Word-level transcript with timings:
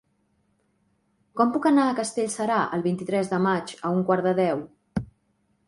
Com 1.41 1.51
puc 1.57 1.67
anar 1.71 1.83
a 1.89 1.93
Castellserà 1.99 2.63
el 2.79 2.85
vint-i-tres 2.89 3.31
de 3.35 3.41
maig 3.47 3.77
a 3.91 3.95
un 3.99 4.03
quart 4.11 4.29
de 4.31 4.35
deu? 4.43 4.67